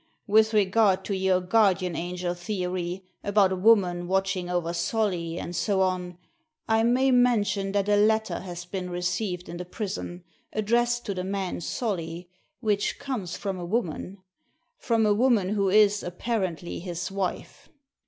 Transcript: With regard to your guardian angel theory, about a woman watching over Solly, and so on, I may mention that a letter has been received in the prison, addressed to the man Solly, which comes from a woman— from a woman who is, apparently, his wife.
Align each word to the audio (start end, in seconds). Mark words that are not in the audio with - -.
With 0.25 0.51
regard 0.55 1.05
to 1.05 1.15
your 1.15 1.39
guardian 1.41 1.95
angel 1.95 2.33
theory, 2.33 3.05
about 3.23 3.51
a 3.51 3.55
woman 3.55 4.07
watching 4.07 4.49
over 4.49 4.73
Solly, 4.73 5.37
and 5.37 5.55
so 5.55 5.81
on, 5.81 6.17
I 6.67 6.81
may 6.81 7.11
mention 7.11 7.71
that 7.73 7.87
a 7.87 7.97
letter 8.03 8.39
has 8.39 8.65
been 8.65 8.89
received 8.89 9.47
in 9.47 9.57
the 9.57 9.63
prison, 9.63 10.23
addressed 10.53 11.05
to 11.05 11.13
the 11.13 11.23
man 11.23 11.61
Solly, 11.61 12.31
which 12.61 12.97
comes 12.97 13.37
from 13.37 13.59
a 13.59 13.63
woman— 13.65 14.17
from 14.79 15.05
a 15.05 15.13
woman 15.13 15.49
who 15.49 15.69
is, 15.69 16.01
apparently, 16.01 16.79
his 16.79 17.11
wife. 17.11 17.69